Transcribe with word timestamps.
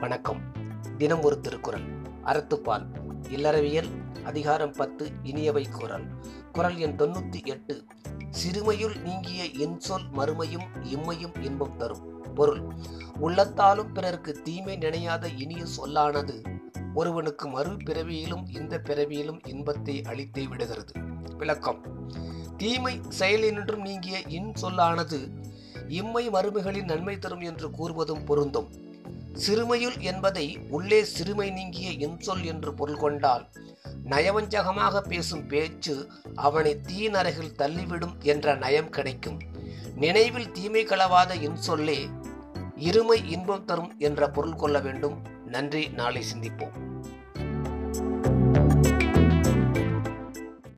வணக்கம் 0.00 0.40
தினம் 0.98 1.22
ஒரு 1.22 1.36
திருக்குறள் 1.40 1.84
அறத்துப்பால் 2.24 2.84
இல்லறவியல் 3.30 3.88
அதிகாரம் 4.24 4.74
பத்து 4.76 5.04
இனியவை 5.22 5.62
குரல் 5.70 6.04
குரல் 6.52 6.76
எண் 6.76 6.96
தொண்ணூத்தி 6.96 7.40
எட்டு 7.44 7.74
சிறுமையுள் 8.30 8.96
நீங்கிய 9.02 9.42
என் 9.58 9.78
சொல் 9.78 10.06
மறுமையும் 10.12 10.66
இம்மையும் 10.92 11.36
இன்பம் 11.42 11.76
தரும் 11.76 12.04
பொருள் 12.34 12.62
உள்ளத்தாலும் 13.20 13.92
பிறருக்கு 13.92 14.32
தீமை 14.42 14.76
நினையாத 14.76 15.32
இனிய 15.36 15.64
சொல்லானது 15.76 16.36
ஒருவனுக்கு 16.94 17.48
மறு 17.48 17.74
பிறவியிலும் 17.84 18.46
இந்த 18.52 18.80
பிறவியிலும் 18.80 19.42
இன்பத்தை 19.46 19.98
அளித்தே 20.06 20.44
விடுகிறது 20.48 20.94
விளக்கம் 21.36 21.80
தீமை 22.56 22.96
செயலினின்றும் 23.18 23.82
நீங்கிய 23.82 24.18
இன் 24.30 24.52
சொல்லானது 24.54 25.20
இம்மை 25.94 26.26
மருமைகளின் 26.28 26.84
நன்மை 26.84 27.16
தரும் 27.18 27.40
என்று 27.40 27.68
கூறுவதும் 27.70 28.24
பொருந்தும் 28.24 28.68
சிறுமையுள் 29.36 29.98
என்பதை 30.00 30.46
உள்ளே 30.68 31.00
சிறுமை 31.04 31.48
நீங்கிய 31.50 31.90
இன்சொல் 32.06 32.44
என்று 32.44 32.70
பொருள் 32.74 32.96
கொண்டால் 32.96 33.44
நயவஞ்சகமாக 34.08 35.00
பேசும் 35.00 35.44
பேச்சு 35.46 35.94
அவனை 36.36 36.72
தீ 36.80 37.00
நரகில் 37.08 37.56
தள்ளிவிடும் 37.56 38.14
என்ற 38.24 38.54
நயம் 38.54 38.90
கிடைக்கும் 38.90 39.38
நினைவில் 39.96 40.52
தீமை 40.52 40.84
களவாத 40.84 41.34
இன்சொல்லே 41.40 42.00
இருமை 42.80 43.18
இன்பம் 43.26 43.64
தரும் 43.64 43.92
என்ற 43.98 44.30
பொருள் 44.30 44.56
கொள்ள 44.56 44.78
வேண்டும் 44.80 45.16
நன்றி 45.46 45.84
நாளை 45.90 46.22
சிந்திப்போம் 46.32 46.76